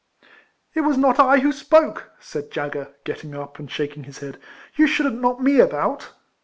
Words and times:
"It 0.73 0.81
was 0.81 0.97
not 0.97 1.19
I 1.19 1.41
who 1.41 1.51
spoke," 1.51 2.09
said 2.19 2.49
dagger, 2.49 2.95
getting 3.03 3.35
up, 3.35 3.59
and 3.59 3.69
shaking 3.69 4.05
his 4.05 4.17
head." 4.17 4.39
You 4.75 4.87
shouldn't 4.87 5.21
knock 5.21 5.39
me 5.39 5.59
about." 5.59 6.13